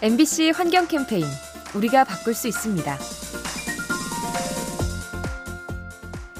[0.00, 1.24] MBC 환경 캠페인
[1.74, 2.96] 우리가 바꿀 수 있습니다.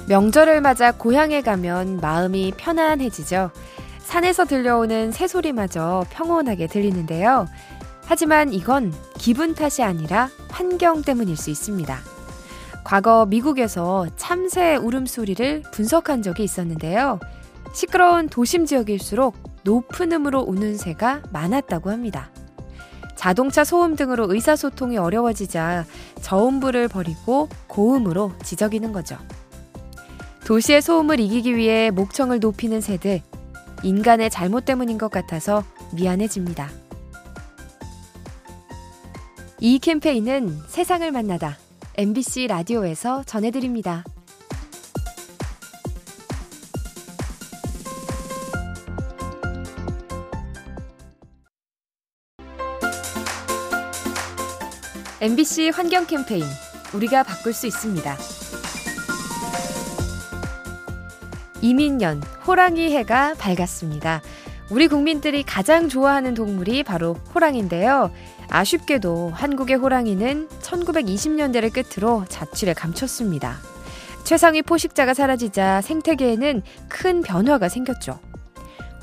[0.07, 3.51] 명절을 맞아 고향에 가면 마음이 편안해지죠.
[3.99, 7.47] 산에서 들려오는 새소리마저 평온하게 들리는데요.
[8.05, 11.99] 하지만 이건 기분 탓이 아니라 환경 때문일 수 있습니다.
[12.85, 17.19] 과거 미국에서 참새 울음소리를 분석한 적이 있었는데요.
[17.73, 22.31] 시끄러운 도심 지역일수록 높은 음으로 우는 새가 많았다고 합니다.
[23.19, 25.85] 자동차 소음 등으로 의사소통이 어려워지자
[26.21, 29.17] 저음부를 버리고 고음으로 지저귀는 거죠.
[30.45, 33.21] 도시의 소음을 이기기 위해 목청을 높이는 새들,
[33.83, 36.69] 인간의 잘못 때문인 것 같아서 미안해집니다.
[39.59, 41.57] 이 캠페인은 세상을 만나다
[41.97, 44.05] MBC 라디오에서 전해드립니다.
[55.21, 56.45] MBC 환경 캠페인
[56.93, 58.15] 우리가 바꿀 수 있습니다.
[61.61, 64.21] 이민년 호랑이 해가 밝았습니다.
[64.69, 68.11] 우리 국민들이 가장 좋아하는 동물이 바로 호랑인데요.
[68.49, 73.57] 아쉽게도 한국의 호랑이는 1920년대를 끝으로 자취를 감췄습니다.
[74.23, 78.19] 최상위 포식자가 사라지자 생태계에는 큰 변화가 생겼죠.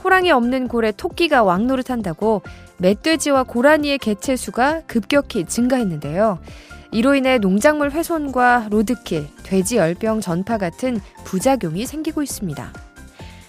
[0.03, 2.42] 호랑이 없는 골에 토끼가 왕노릇한다고
[2.79, 6.39] 멧돼지와 고라니의 개체 수가 급격히 증가했는데요.
[6.93, 12.73] 이로 인해 농작물 훼손과 로드킬, 돼지 열병 전파 같은 부작용이 생기고 있습니다.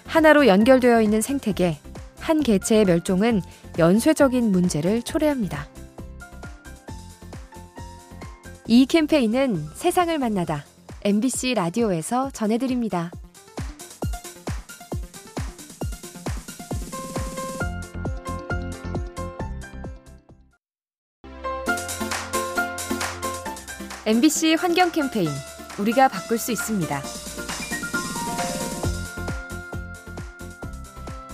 [0.06, 1.78] 하나로 연결되어 있는 생태계,
[2.20, 3.42] 한 개체의 멸종은
[3.78, 5.66] 연쇄적인 문제를 초래합니다.
[8.66, 10.64] 이 캠페인은 세상을 만나다
[11.04, 13.10] MBC 라디오에서 전해드립니다.
[24.08, 25.28] MBC 환경 캠페인
[25.78, 27.02] 우리가 바꿀 수 있습니다.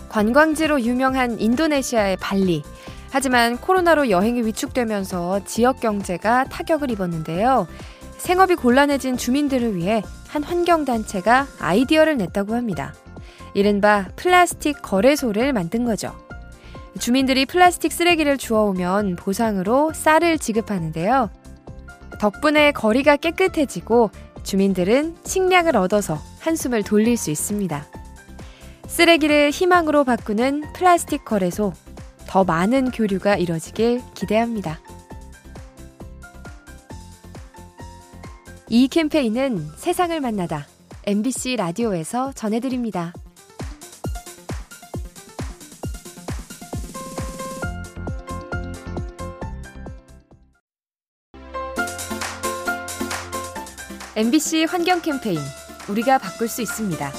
[0.09, 2.65] 관광지로 유명한 인도네시아의 발리.
[3.13, 7.69] 하지만 코로나로 여행이 위축되면서 지역 경제가 타격을 입었는데요.
[8.17, 12.93] 생업이 곤란해진 주민들을 위해 한 환경단체가 아이디어를 냈다고 합니다.
[13.55, 16.13] 이른바 플라스틱 거래소를 만든 거죠.
[16.99, 21.44] 주민들이 플라스틱 쓰레기를 주워오면 보상으로 쌀을 지급하는데요.
[22.19, 24.11] 덕분에 거리가 깨끗해지고
[24.43, 27.87] 주민들은 식량을 얻어서 한숨을 돌릴 수 있습니다.
[28.87, 31.73] 쓰레기를 희망으로 바꾸는 플라스틱 거래소.
[32.27, 34.81] 더 많은 교류가 이뤄지길 기대합니다.
[38.69, 40.67] 이 캠페인은 세상을 만나다
[41.07, 43.13] MBC 라디오에서 전해드립니다.
[54.17, 55.41] MBC 환경 캠페인
[55.89, 57.11] 우리가 바꿀 수 있습니다.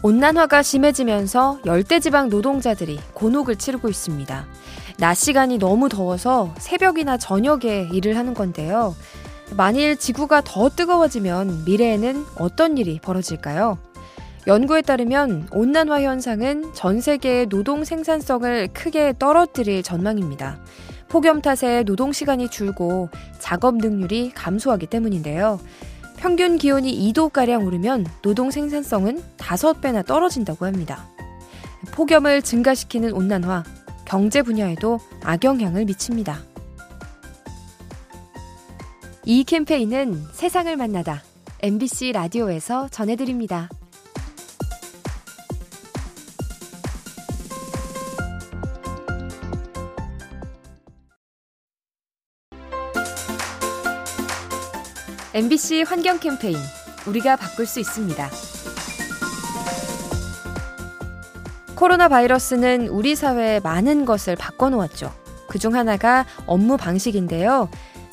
[0.00, 4.46] 온난화가 심해지면서 열대지방 노동자들이 곤혹을 치르고 있습니다.
[4.98, 8.94] 낮 시간이 너무 더워서 새벽이나 저녁에 일을 하는 건데요.
[9.56, 13.78] 만일 지구가 더 뜨거워지면 미래에는 어떤 일이 벌어질까요?
[14.46, 20.60] 연구에 따르면 온난화 현상은 전 세계의 노동 생산성을 크게 떨어뜨릴 전망입니다.
[21.08, 23.08] 폭염 탓에 노동 시간이 줄고
[23.38, 25.60] 작업 능률이 감소하기 때문인데요.
[26.16, 31.06] 평균 기온이 2도가량 오르면 노동 생산성은 5배나 떨어진다고 합니다.
[31.92, 33.64] 폭염을 증가시키는 온난화,
[34.04, 36.40] 경제 분야에도 악영향을 미칩니다.
[39.24, 41.22] 이 캠페인은 세상을 만나다
[41.60, 43.68] MBC 라디오에서 전해드립니다.
[55.36, 56.56] MBC 환경 캠페인
[57.06, 58.30] 우리가 바꿀 수 있습니다.
[61.74, 65.12] 코로나 바이러스는 우리 사회의 많은 것을 바꿔놓았죠.
[65.46, 67.68] 그 중 하나가 업무 방식인데요.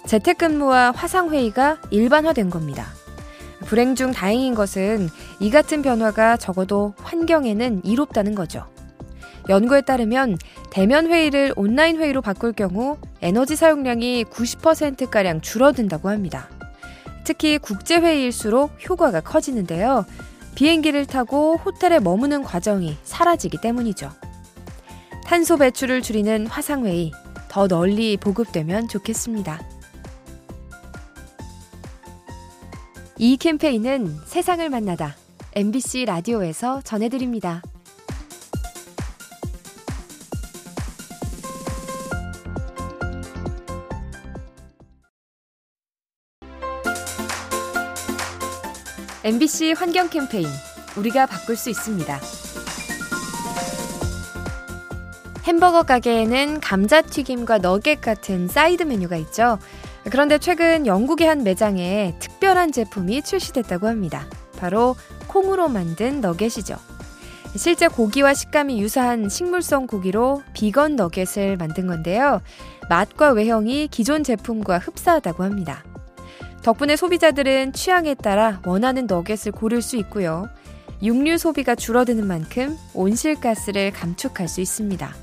[0.06, 2.88] 재택근무와 화상회의가 일반화된 겁니다.
[3.68, 5.08] 불행 중 다행인 것은
[5.40, 8.66] 이 같은 변화가 적어도 환경에는 이롭다는 거죠.
[9.48, 10.38] 연구에 따르면
[10.72, 16.50] 대면 회의를 온라인 회의로 바꿀 경우 에너지 사용량이 90%가량 줄어든다고 합니다.
[17.24, 20.06] 특히 국제회의일수록 효과가 커지는데요.
[20.56, 24.12] 비행기를 타고 호텔에 머무는 과정이 사라지기 때문이죠.
[25.26, 27.12] 탄소 배출을 줄이는 화상회의
[27.50, 29.62] 더 널리 보급되면 좋겠습니다.
[33.18, 35.16] 이 캠페인은 세상을 만나다
[35.56, 37.62] MBC 라디오에서 전해드립니다.
[49.26, 50.48] MBC 환경 캠페인
[50.98, 52.20] 우리가 바꿀 수 있습니다.
[55.46, 59.60] 햄버거 가게에는 감자튀김과 너겟 같은 사이드 메뉴가 있죠.
[60.12, 64.28] 그런데 최근 영국의 한 매장에 특별한 제품이 출시됐다고 합니다.
[64.58, 64.98] 바로
[65.28, 66.76] 콩으로 만든 너겟이죠.
[67.56, 72.42] 실제 고기와 식감이 유사한 식물성 고기로 비건 너겟을 만든 건데요.
[72.90, 75.84] 맛과 외형이 기존 제품과 흡사하다고 합니다.
[76.64, 80.48] 덕분에 소비자들은 취향에 따라 원하는 너겟을 고를 수 있고요.
[81.02, 85.14] 육류 소비가 줄어드는 만큼 온실가스를 감축할 수 있습니다.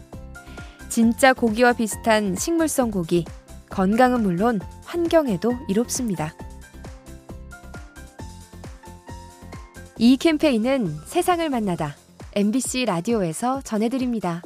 [0.90, 3.24] 진짜 고기와 비슷한 식물성 고기,
[3.70, 6.34] 건강은 물론 환경에도 이롭습니다.
[9.96, 11.96] 이 캠페인은 세상을 만나다
[12.34, 14.42] MBC 라디오에서 전해드립니다.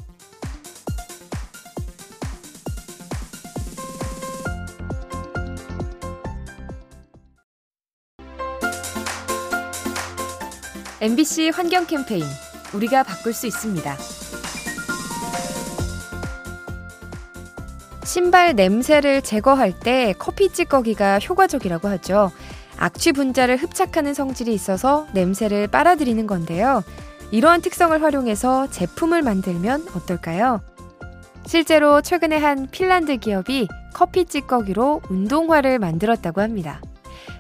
[11.05, 12.25] MBC 환경 캠페인
[12.73, 13.95] 우리가 바꿀 수 있습니다.
[18.05, 22.33] 신발 냄새를 제거할 때 커피 찌꺼기가 효과적이라고 하죠.
[22.79, 26.83] 악취 분자를 흡착하는 성질이 있어서 냄새를 빨아들이는 건데요.
[27.33, 30.63] 이러한 특성을 활용해서 제품을 만들면 어떨까요?
[31.45, 36.81] 실제로 최근에 한 핀란드 기업이 커피 찌꺼기로 운동화를 만들었다고 합니다.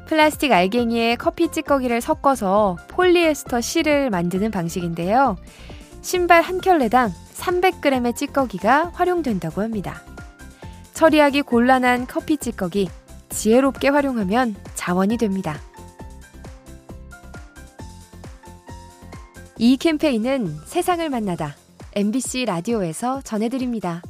[0.06, 5.36] 플라스틱 알갱이에 커피 찌꺼기를 섞어서 폴리에스터 실을 만드는 방식인데요.
[6.02, 10.02] 신발 한 켤레당 300g의 찌꺼기가 활용된다고 합니다.
[10.92, 12.88] 처리하기 곤란한 커피 찌꺼기
[13.30, 15.58] 지혜롭게 활용하면 자원이 됩니다.
[19.58, 21.56] 이 캠페인은 세상을 만나다
[21.94, 24.02] MBC 라디오에서 전해드립니다.